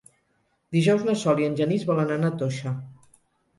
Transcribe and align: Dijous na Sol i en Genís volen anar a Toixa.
Dijous 0.77 1.05
na 1.09 1.15
Sol 1.25 1.43
i 1.43 1.47
en 1.49 1.59
Genís 1.61 1.87
volen 1.93 2.17
anar 2.17 2.35
a 2.35 2.37
Toixa. 2.43 2.75